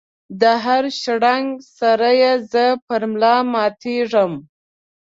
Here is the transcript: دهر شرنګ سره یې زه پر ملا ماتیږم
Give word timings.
دهر 0.41 0.83
شرنګ 1.01 1.47
سره 1.77 2.09
یې 2.21 2.31
زه 2.51 2.65
پر 2.85 3.01
ملا 3.11 3.35
ماتیږم 3.51 4.31